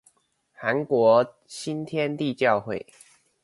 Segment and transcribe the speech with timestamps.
[0.59, 2.87] 韓國新天地教會